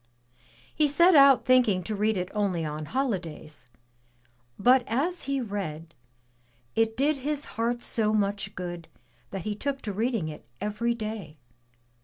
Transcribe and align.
He 0.73 0.87
set 0.87 1.13
out 1.13 1.45
thinking 1.45 1.83
to 1.83 1.95
read 1.95 2.17
it 2.17 2.29
only 2.33 2.65
on 2.65 2.85
holidays; 2.85 3.69
but 4.57 4.83
as 4.87 5.25
he 5.25 5.39
read, 5.39 5.93
it 6.73 6.97
did 6.97 7.17
his 7.19 7.45
heart 7.53 7.83
so 7.83 8.11
much 8.11 8.55
good 8.55 8.87
that 9.29 9.43
he 9.43 9.53
took 9.53 9.79
to 9.83 9.93
reading 9.93 10.27
it 10.27 10.43
every 10.59 10.95
day. 10.95 11.37